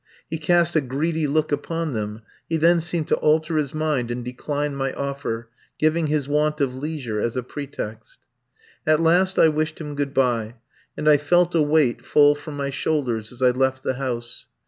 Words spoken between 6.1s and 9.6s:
want of leisure as a pretext. At last I